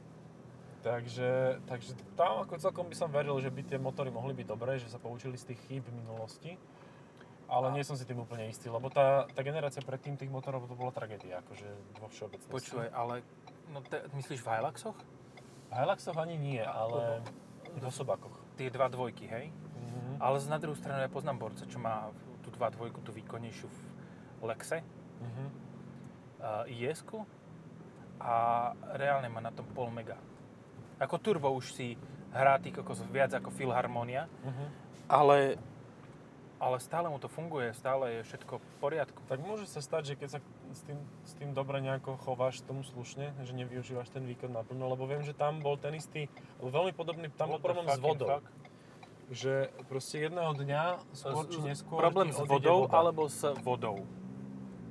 [0.88, 1.30] Takže,
[1.66, 4.88] takže tam ako celkom by som veril, že by tie motory mohli byť dobré, že
[4.88, 6.56] sa poučili z tých chýb minulosti.
[7.48, 10.68] Ale A- nie som si tým úplne istý, lebo tá, tá generácia predtým tých motorov
[10.68, 12.52] to bola tragédia, akože vo všeobecnosti.
[12.52, 13.24] Počúvaj, ale
[13.72, 14.98] no te, myslíš v Hiluxoch?
[15.68, 17.24] V Hiluxoch ani nie, ale
[17.72, 18.36] v osobákoch.
[18.60, 19.46] Tie dva dvojky, hej?
[19.48, 20.20] Mhm.
[20.20, 22.12] Ale z na druhú stranu ja poznám borca, čo má
[22.44, 23.80] tú dva dvojku, tú výkonnejšiu v
[24.44, 24.84] Lexe,
[25.24, 25.46] Mhm.
[26.44, 27.00] uh, is
[28.18, 28.34] a
[28.98, 30.18] reálne má na tom pol mega.
[30.98, 31.94] Ako turbo už si
[32.30, 34.66] hrá ty kokos viac ako Philharmonia, Mhm.
[35.08, 35.56] ale,
[36.58, 39.22] ale stále mu to funguje, stále je všetko v poriadku.
[39.26, 42.82] Tak môže sa stať, že keď sa s tým, s tým dobre nejako chováš tomu
[42.84, 46.28] slušne, že nevyužívaš ten výkon naplno, lebo viem, že tam bol ten istý,
[46.60, 48.28] veľmi podobný, tam bol What the problém s vodou.
[48.32, 48.46] fuck?
[49.28, 49.54] Že
[49.86, 50.84] proste jedného dňa,
[51.14, 52.96] skôr či neskôr, Problém s vodou voda.
[52.96, 54.08] alebo s vodou?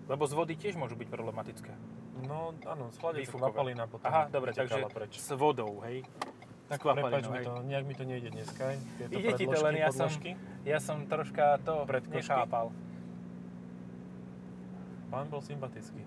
[0.06, 1.72] Lebo z vody tiež môžu byť problematické.
[2.24, 3.52] No áno, z Výfukové.
[3.52, 5.20] kvapalina potom Aha, dobre, takže preč.
[5.20, 6.00] s vodou, hej?
[6.66, 8.74] Tak prepáč mi to, nejak mi to nejde dneska.
[8.98, 10.30] Tieto Ide ti to, len ja som- podložky.
[10.66, 12.16] Ja som troška to Predkošky?
[12.26, 12.74] nechápal.
[15.12, 16.02] Pán bol sympatický.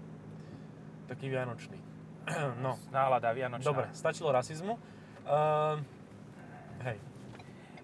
[1.07, 1.79] Taký vianočný.
[2.65, 3.63] no, Nálada vianočná.
[3.63, 4.75] dobre, stačilo rasizmu.
[5.23, 5.79] Uh,
[6.83, 6.97] hej,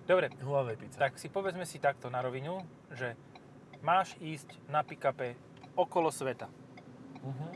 [0.05, 0.99] Dobre, Huawei pizza.
[0.99, 2.61] tak si povedzme si takto na rovinu,
[2.93, 3.17] že
[3.81, 5.33] máš ísť na pick-upe
[5.73, 6.45] okolo sveta.
[7.25, 7.49] Uh-huh.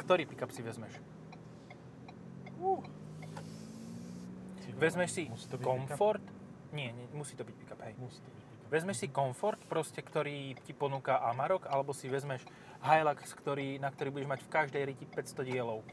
[0.00, 0.98] Ktorý pick-up si vezmeš?
[2.60, 2.80] Uh.
[4.74, 5.22] Vezmeš si
[5.62, 6.22] komfort?
[6.74, 7.94] Nie, nie, musí to byť pick-up, hej.
[7.98, 8.70] Musí to byť pick-up.
[8.74, 12.42] Vezmeš si komfort, proste, ktorý ti ponúka Amarok, alebo si vezmeš
[12.82, 15.86] Hilux, ktorý, na ktorý budeš mať v každej riti 500 dielov.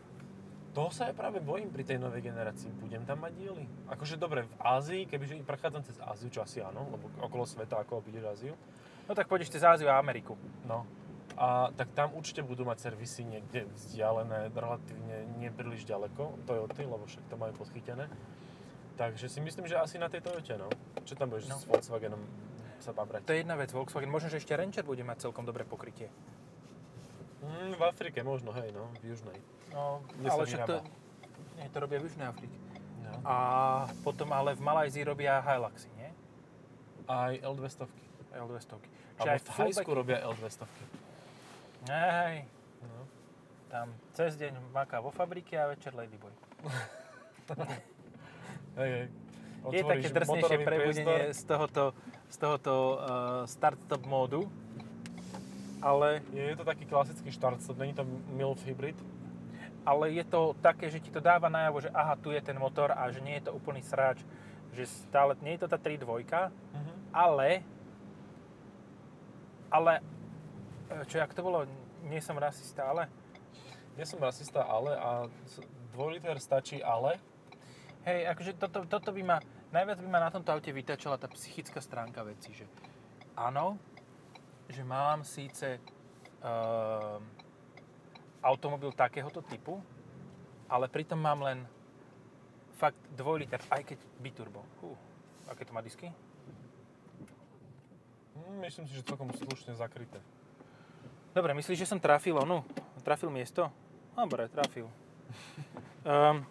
[0.72, 2.72] Toho sa ja práve bojím pri tej novej generácii.
[2.80, 3.68] Budem tam mať diely?
[3.92, 8.00] Akože dobre, v Ázii, kebyže prechádzam cez Áziu, čo asi áno, lebo okolo sveta, ako
[8.00, 8.56] obídeš Áziu,
[9.10, 10.40] No tak pôjdeš cez Áziu a Ameriku.
[10.64, 10.88] no,
[11.42, 17.26] a tak tam určite budú mať servisy niekde vzdialené, relatívne nepríliš ďaleko, Toyoty, lebo však
[17.26, 18.06] to majú podchytené.
[18.94, 20.70] Takže si myslím, že asi na tej Toyote, no.
[21.02, 21.58] Čo tam budeš No.
[21.58, 22.22] s Volkswagenom
[22.78, 23.26] sa babrať?
[23.26, 24.14] To je jedna vec, Volkswagen.
[24.14, 26.14] Možno, že ešte Ranger bude mať celkom dobré pokrytie.
[27.42, 29.42] Mm, v Afrike možno, hej, no, v južnej.
[29.74, 30.78] No, Kde ale však to,
[31.58, 32.54] nie, to robia v Južnej Afrike.
[33.02, 33.12] No.
[33.26, 33.36] A
[34.06, 36.14] potom ale v Malajzii robia Hiluxy, nie?
[37.10, 37.90] Aj L200.
[38.30, 38.78] L200.
[39.18, 40.70] Alebo v Thajsku robia L200.
[41.84, 42.46] Hej,
[42.82, 43.06] No.
[43.68, 46.34] tam cez deň maká vo fabrike a večer Ladyboy.
[48.74, 49.06] Hej, hej.
[49.68, 51.34] Je také drsnejšie prebudenie priestor.
[51.34, 51.84] z tohoto,
[52.26, 52.98] z tohoto uh,
[53.46, 54.50] start-stop módu,
[55.80, 58.98] ale, Je, je to taký klasický štart, není to MILF hybrid.
[59.84, 62.90] ale je to také, že ti to dáva najavo, že aha, tu je ten motor
[62.90, 64.22] a že nie je to úplný sráč,
[64.72, 66.92] že stále, nie je to tá 3.2, Mhm.
[67.12, 67.50] ale,
[69.70, 70.02] ale,
[71.08, 71.64] čo, jak to bolo,
[72.06, 73.08] nie som rasista, ale,
[74.00, 75.28] Ja som rasista, ale a
[75.92, 77.20] dvojliter stačí, ale
[78.08, 79.38] hej, akože toto, toto by ma,
[79.76, 82.66] najviac by ma na tomto aute vytačala tá psychická stránka veci, že
[83.36, 83.76] áno,
[84.72, 85.84] že mám síce
[86.40, 87.20] um,
[88.40, 89.84] automobil takéhoto typu,
[90.72, 91.60] ale pritom mám len
[92.80, 94.64] fakt 2 liter, aj keď biturbo.
[94.80, 94.96] Uh,
[95.52, 96.08] aké to má disky?
[98.40, 100.18] hm, myslím si, že celkom slušne zakryté.
[101.32, 102.64] Dobre, myslíš, že som trafil onu?
[103.02, 103.72] Trafil miesto?
[104.14, 104.92] Dobre, trafil.
[106.04, 106.44] Um,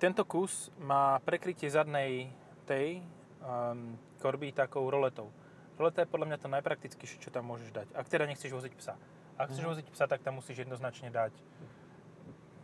[0.00, 2.32] tento kus má prekrytie zadnej
[2.64, 3.04] tej
[3.44, 5.28] um, korby takou roletou.
[5.76, 7.86] Roleta je podľa mňa to najpraktickejšie, čo tam môžeš dať.
[7.92, 8.94] Ak teda nechceš voziť psa.
[9.34, 9.70] Ak chceš Mhm.
[9.74, 11.34] voziť psa, tak tam musíš jednoznačne dať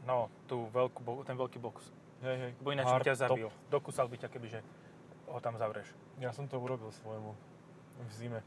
[0.06, 1.92] no, tú veľkú, ten veľký box.
[2.22, 2.52] Hej, hej.
[2.62, 3.22] Bo ináč by ťa top.
[3.36, 3.48] zabil.
[3.68, 4.60] Dokusal by ťa, kebyže
[5.28, 5.88] ho tam zavreš.
[6.16, 7.32] Ja som to urobil svojmu
[8.00, 8.40] v zime.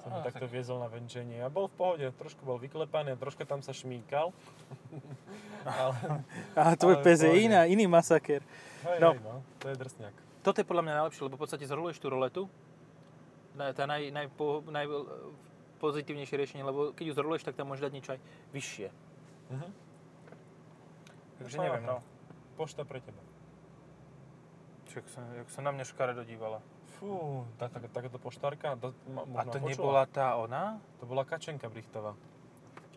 [0.00, 3.16] Som ho takto tak- viezol na venčenie a bol v pohode, trošku bol vyklepaný a
[3.16, 4.32] troška tam sa šmíkal.
[5.66, 8.40] ale, A tvoj Ale pes je iná- iný masaker.
[8.82, 9.12] hej, No.
[9.12, 10.14] hej, no, to je drsňak.
[10.40, 12.48] Toto je podľa mňa najlepšie, lebo v podstate zroluješ tú roletu.
[13.52, 14.88] Tá naj, naj, po, naj,
[15.76, 18.88] pozitívnejšie riešenie, lebo keď ju zroluješ, tak tam môžeš dať niečo aj vyššie.
[19.50, 19.68] Mhm.
[21.38, 21.96] Takže No, neviem, no.
[22.54, 23.20] Pošta pre teba.
[24.86, 26.64] Čo, jak sa, jak sa na mňa škaredo dívala.
[27.00, 29.72] Fú, tá, tá, takáto poštárka, to, ma, A to počula.
[29.72, 30.76] nebola tá ona?
[31.00, 32.12] To bola Kačenka Brichtová.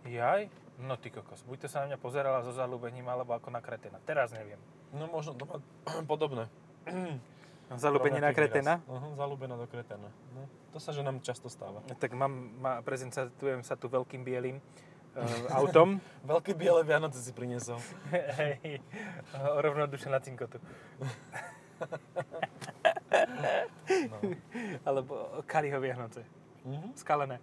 [0.04, 0.52] Jaj?
[0.84, 4.04] No ty kokos, buď to sa na mňa pozerala so zalúbením, alebo ako na kreténa.
[4.04, 4.60] Teraz neviem.
[4.92, 5.64] No možno to má
[6.12, 6.52] podobné.
[7.74, 8.86] Zalúbenie na výraz.
[8.86, 10.12] Uh-huh, zalúbená do kreténa.
[10.36, 11.82] No, to sa že nám často stáva.
[11.98, 14.62] Tak mám, má, prezentujem sa tu veľkým bielým
[15.16, 15.98] uh, autom.
[16.28, 17.82] Veľké biele Vianoce si priniesol.
[18.38, 18.78] Hej,
[19.58, 20.62] rovno duše na cinkotu.
[24.10, 24.18] No.
[24.88, 26.24] Alebo Kaliho Vianoce.
[26.64, 26.96] Mhm.
[26.96, 27.38] Skalené.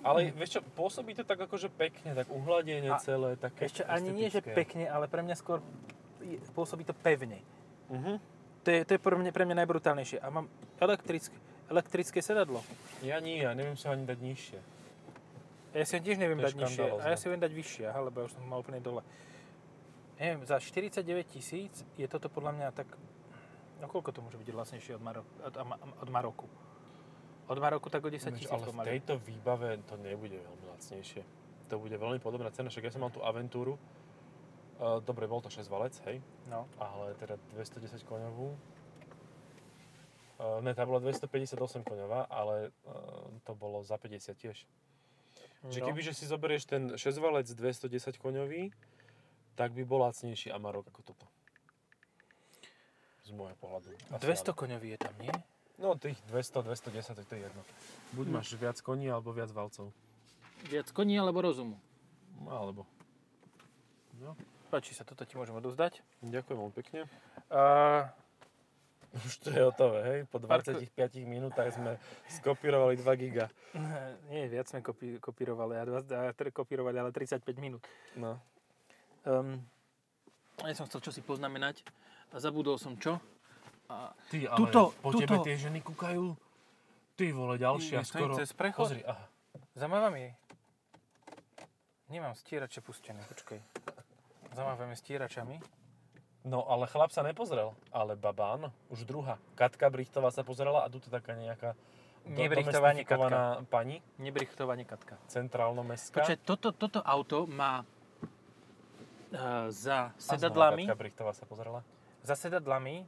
[0.00, 4.16] Ale vieš čo, pôsobí to tak akože pekne, tak uhladenie A celé, také Ešte ani
[4.16, 5.60] nie, že pekne, ale pre mňa skôr
[6.56, 7.44] pôsobí to pevne.
[7.92, 8.16] Mhm.
[8.64, 10.18] To je, to je pre, mňa, pre mňa najbrutálnejšie.
[10.20, 10.50] A mám
[10.80, 11.36] elektrické,
[11.72, 12.60] elektrické sedadlo.
[13.00, 14.58] Ja nie, ja neviem sa ani dať nižšie.
[15.76, 16.84] Ja si ho tiež neviem dať nižšie.
[17.00, 19.04] A ja si viem dať vyššie, lebo ja už som mal úplne dole.
[20.18, 22.88] Neviem, za 49 tisíc je toto podľa mňa tak...
[23.78, 25.54] No koľko to môže byť lacnejšie od, Maro, od,
[26.02, 26.46] od Maroku?
[27.48, 28.86] Od Maroku tak o 10 Vieš, tisíc ale v pomaly.
[28.92, 31.22] tejto výbave to nebude veľmi lacnejšie.
[31.68, 33.78] To bude veľmi podobná cena, však ja som mal tú Aventúru.
[34.78, 36.66] Uh, dobre, bol to 6 valec, hej, No.
[36.78, 38.54] ale teda 210 koňovú.
[40.38, 42.94] Uh, ne, tá bola 258 koňová, ale uh,
[43.42, 44.62] to bolo za 50 tiež.
[45.66, 45.74] No.
[45.74, 47.90] kebyže si zoberieš ten 6 valec 210
[48.22, 48.70] koňový,
[49.58, 51.26] tak by bol lacnejší Amarok ako toto.
[53.28, 53.92] Z môjho pohľadu.
[54.08, 54.56] Asi 200 áno.
[54.56, 55.34] koňový je tam, nie?
[55.76, 57.62] No tých 200, 210, tak to je jedno.
[58.16, 58.32] Buď Hm.
[58.32, 59.92] máš viac koní, alebo viac valcov.
[60.64, 61.76] Viac koní alebo rozumu?
[62.40, 62.82] No, Alebo.
[64.18, 64.32] No,
[64.72, 66.00] Páči sa, toto ti môžem odovzdať.
[66.20, 67.00] ďakujem veľmi pekne.
[67.48, 68.08] Uh,
[69.28, 70.18] Už to je hotové, hej?
[70.28, 70.92] Po Parko- 25
[71.24, 71.96] minútach sme
[72.28, 73.46] skopírovali 2 giga.
[74.32, 77.84] nie, viac sme kopí, kopírovali, a, dva- a, kopírovali, ale 35 minút.
[78.16, 78.36] No.
[79.24, 79.60] Um,
[80.64, 81.86] ja som chcel čo si poznamenať
[82.32, 83.16] a zabudol som čo.
[83.88, 85.24] A Ty, ale Tuto, po tuto.
[85.24, 86.36] tebe tie ženy kúkajú.
[87.16, 88.32] Ty vole, ďalšia, Ty, skoro.
[88.36, 88.84] cez prechod?
[88.84, 89.24] Pozri, aha.
[89.74, 90.36] Zamávam jej.
[92.08, 93.60] Nemám stierače pustené, počkaj.
[94.56, 95.60] Zamávame stieračami.
[96.48, 97.76] No, ale chlap sa nepozrel.
[97.92, 99.36] Ale baba áno, už druhá.
[99.58, 101.76] Katka Brichtová sa pozrela a tu to taká nejaká
[102.28, 105.16] Nebrichtová, domestifikovaná pani, Nebrichtovanie katka.
[105.28, 106.24] centrálno-mestská.
[106.24, 111.84] Počkaj, toto, toto auto má uh, za A znova sedadlami, Katka Brichtová sa pozrela.
[112.22, 113.06] Za sedadlami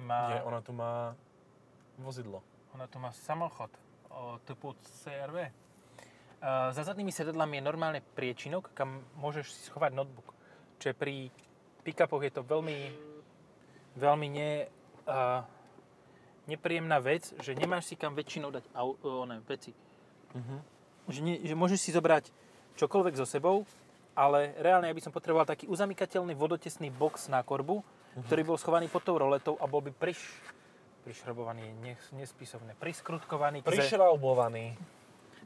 [0.00, 1.16] má, Nie, ona tu má
[1.98, 2.42] vozidlo.
[2.74, 3.68] ona tu má samochod
[4.08, 4.72] o typu
[5.04, 5.52] CRV.
[6.42, 10.34] Uh, za zadnými sedadlami je normálne priečinok, kam môžeš si schovať notebook.
[10.82, 11.30] Čiže pri
[11.86, 12.90] pick-upoch je to veľmi,
[13.94, 14.66] veľmi ne,
[15.06, 15.46] uh,
[16.50, 19.70] nepríjemná vec, že nemáš si kam väčšinou dať au, uh, one, veci.
[20.34, 20.56] Mhm.
[21.12, 22.30] Že, nie, že môžeš si zobrať
[22.78, 23.62] čokoľvek so sebou,
[24.12, 28.24] ale reálne ja by som potreboval taký uzamykateľný vodotesný box na korbu, Mhm.
[28.24, 30.20] ktorý bol schovaný pod tou roletou a bol by priš,
[31.02, 34.76] prišrobovaný, ne, nespisovné, priskrutkovaný, Prišraubovaný.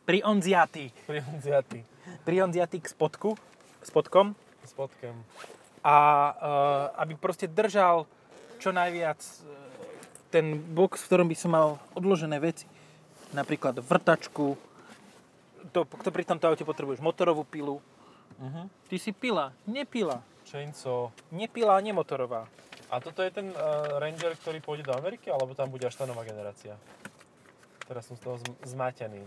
[0.02, 1.80] prionziatý, Priunziatý.
[2.22, 3.38] prionziatý k spodku,
[3.80, 5.14] spodkom S podkem.
[5.80, 5.96] a
[6.28, 6.34] uh,
[6.98, 8.04] aby proste držal
[8.56, 9.54] čo najviac eh,
[10.28, 12.66] ten box, v ktorom by som mal odložené veci.
[13.30, 14.56] Napríklad vrtačku,
[15.70, 17.78] to, to pri tomto aute potrebuješ motorovú pilu.
[18.36, 18.66] Mhm.
[18.86, 20.18] Ty si pila, nepila.
[20.46, 21.10] Chainsaw.
[21.34, 22.46] Nepila, nemotorová.
[22.86, 26.06] A toto je ten uh, Ranger, ktorý pôjde do Ameriky, alebo tam bude až tá
[26.06, 26.78] nová generácia?
[27.82, 29.26] Teraz som z toho zm- zmatený.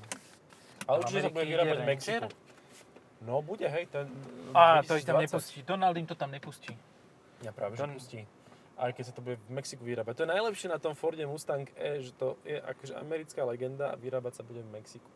[0.88, 1.86] Ale určite sa bude vyrábať v?
[1.86, 2.27] Mexiku.
[3.19, 4.08] No bude, hej, ten...
[4.55, 5.27] Á, to ich tam 2020.
[5.27, 5.58] nepustí.
[5.67, 6.71] Donald im to tam nepustí.
[7.43, 8.23] Ja práve, že Don- pustí.
[8.79, 10.13] Aj keď sa to bude v Mexiku vyrábať.
[10.15, 13.99] To je najlepšie na tom Forde Mustang E, že to je akože americká legenda a
[13.99, 15.12] vyrábať sa bude v Mexiku.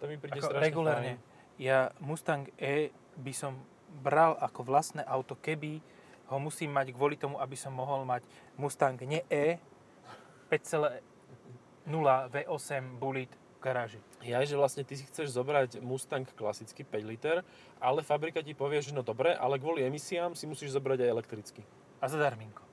[0.00, 1.12] To mi príde Ako strašne regulárne.
[1.56, 3.56] Ja Mustang E by som
[4.00, 5.84] bral ako vlastné auto, keby
[6.32, 8.24] ho musím mať kvôli tomu, aby som mohol mať
[8.56, 9.60] Mustang nie E,
[10.48, 11.00] 5.0
[12.32, 14.00] V8 Bullet v garáži.
[14.24, 17.36] Ja, že vlastne ty si chceš zobrať Mustang klasický 5 liter,
[17.76, 21.62] ale fabrika ti povie, že no dobre, ale kvôli emisiám si musíš zobrať aj elektrický.
[22.00, 22.64] A za darminko.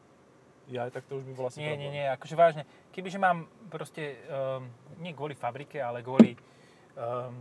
[0.70, 1.90] Ja aj tak to už by bol asi Nie, problém.
[1.90, 2.64] nie, nie, akože vážne.
[2.94, 4.70] Kebyže mám proste, um,
[5.02, 6.38] nie kvôli fabrike, ale kvôli
[6.94, 7.34] um,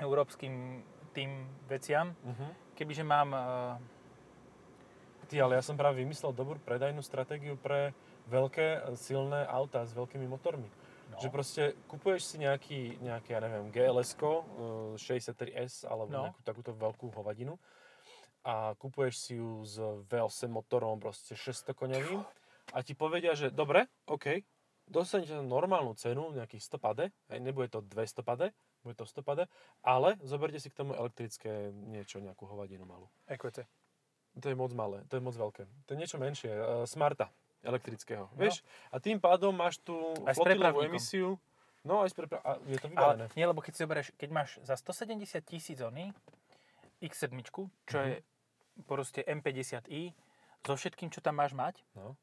[0.00, 0.80] európskym
[1.12, 1.30] tým
[1.68, 2.50] veciam, Uh-huh.
[2.74, 3.76] kebyže mám uh,
[5.28, 7.96] Ty, ale ja som práve vymyslel dobrú predajnú stratégiu pre
[8.28, 10.68] veľké, silné autá s veľkými motormi.
[11.08, 14.44] no, Že proste kupuješ si nejaký, nejaké, ja neviem, GLS-ko, eh,
[15.00, 16.28] 63S alebo No.
[16.28, 17.56] nejakú takúto veľkú hovadinu
[18.44, 22.20] a kupuješ si ju s V8 motorom, proste 600 koňovým
[22.74, 24.42] a ti povedia, že dobre, OK,
[24.84, 27.04] dostanete normálnu cenu, nejakých 100 pade,
[27.40, 29.44] nebude to 200 pade, bude to 100 pade,
[29.80, 33.06] ale zoberte si k tomu elektrické niečo, nejakú hovadinu malú.
[33.26, 33.64] EQC.
[34.34, 35.62] To je moc malé, to je moc veľké.
[35.84, 37.28] To je niečo menšie, uh, Smarta
[37.62, 38.34] elektrického, No.
[38.34, 38.64] vieš?
[38.88, 39.86] A tým pádom máš s
[40.32, 41.38] flotilovú emisiu.
[41.80, 43.24] No aj s prepra- a je to Ale vybavené.
[43.32, 46.10] nie, lebo keď si zoberieš, keď máš za 170 tisíc ony
[46.98, 47.34] X7,
[47.84, 48.22] čo je
[48.84, 50.14] proste M50i
[50.60, 52.14] so všetkým, čo tam máš mať, No.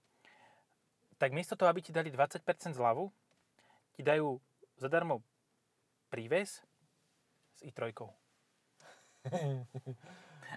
[1.15, 2.39] tak miesto toho, aby ti dali 20%
[2.71, 3.11] zľavu,
[3.93, 4.39] ti dajú
[4.75, 5.19] zadarmo
[6.09, 6.65] príves
[7.55, 7.93] s i3.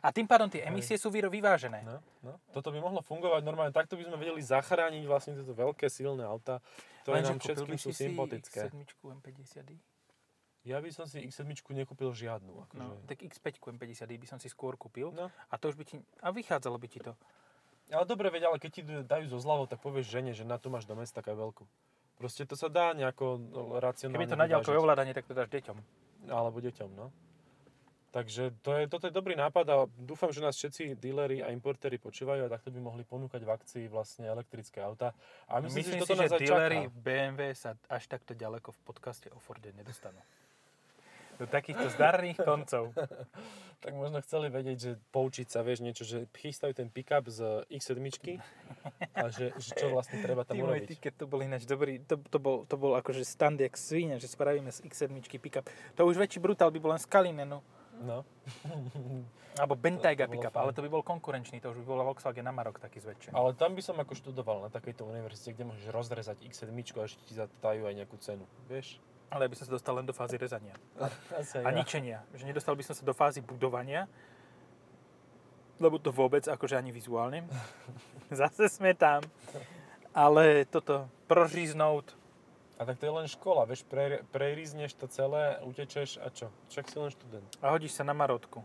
[0.00, 1.84] A tým pádom tie emisie sú vyvážené.
[1.84, 2.40] No, no.
[2.56, 3.76] Toto by mohlo fungovať normálne.
[3.76, 6.64] Takto by sme vedeli zachrániť vlastne tieto veľké silné auta,
[7.04, 8.72] ktoré Lenže nám všetkým sú sympatické.
[8.72, 9.76] X7 M50i?
[10.62, 12.64] Ja by som si X7 nekúpil žiadnu.
[12.64, 12.80] Akože.
[12.80, 15.12] No, tak X5 M50i by som si skôr kúpil.
[15.12, 15.28] No.
[15.50, 16.00] A to už by ti...
[16.22, 17.12] A vychádzalo by ti to.
[17.92, 20.72] Ale dobre, veď, ale keď ti dajú zo zľavou, tak povieš žene, že na to
[20.72, 21.66] máš do mesta taká veľkú.
[22.22, 25.50] Proste to sa dá nejako no, racionálne Keby to na ďalkové ovládanie, tak to dáš
[25.50, 25.74] deťom.
[26.30, 27.10] Alebo deťom, no.
[28.12, 31.96] Takže to je, toto je dobrý nápad a dúfam, že nás všetci díleri a importéri
[31.98, 35.16] počúvajú a takto by mohli ponúkať v akcii vlastne elektrické auta.
[35.48, 36.78] A myslím, Myslím si, že si, toto nás že dealery.
[36.92, 40.20] BMW sa až takto ďaleko v podcaste o Forde nedostanú.
[41.42, 42.94] Do takýchto zdarných koncov.
[43.82, 47.98] Tak možno chceli vedieť, že poučiť sa, vieš, niečo, že chystajú ten pick-up z X7
[49.10, 51.02] a že, že čo vlastne treba tam Ty urobiť.
[51.02, 54.30] keď to bol ináč dobrý, to, to, bol, to bol akože stand jak svine, že
[54.30, 55.66] spravíme z X7 pick-up.
[55.98, 57.58] To už väčší brutál by bol len z Kalinenu.
[58.06, 58.22] No.
[59.60, 62.80] Alebo Bentayga bolo pick-up, ale to by bol konkurenčný, to už by bol Volkswagen Amarok
[62.80, 63.36] taký zväčšený.
[63.36, 67.20] Ale tam by som ako študoval na takejto univerzite, kde môžeš rozrezať X7 a ešte
[67.26, 68.48] ti zatajú aj nejakú cenu.
[68.70, 68.96] Vieš?
[69.32, 70.76] Ale by som sa dostal len do fázy rezania.
[71.64, 72.20] A ničenia.
[72.30, 74.04] Že nedostal by som sa do fázy budovania,
[75.80, 77.48] lebo to vôbec, akože ani vizuálne.
[78.30, 79.24] Zase sme tam.
[80.12, 82.12] Ale toto, proříznout,
[82.76, 86.50] A tak to je len škola, vieš, pre, prerízneš to celé, utečeš a čo?
[86.68, 87.46] Však si len študent.
[87.62, 88.58] a hodíš sa na marotku.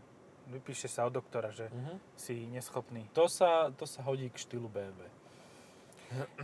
[0.48, 1.94] Vypíše sa od doktora, že Mhm.
[2.14, 3.06] si neschopný.
[3.12, 5.06] To, sa, to sa hodí k štýlu BMW.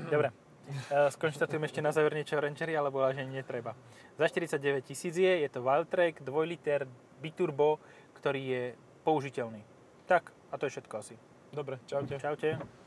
[0.07, 0.29] Dobre.
[0.65, 3.77] E, Skonštatujem ešte na záver niečo o Rancheri, alebo že netreba.
[4.17, 6.89] Za 49 tisíc je, je to Wildtrak 2 liter
[7.21, 7.81] biturbo,
[8.17, 8.63] ktorý je
[9.05, 9.61] použiteľný.
[10.09, 11.15] Tak, a to je všetko asi.
[11.53, 12.17] Dobre, čaute.
[12.19, 12.84] Čaute.